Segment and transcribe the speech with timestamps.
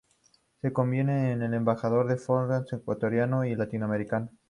[0.63, 4.31] Se convierte en la "Embajadora del folklore Ecuatoriano y Latinoamericano".